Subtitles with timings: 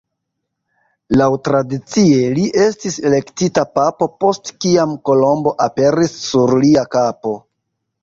[1.21, 7.41] Laŭtradicie, li estis elektita papo, post kiam kolombo aperis sur lia kapo.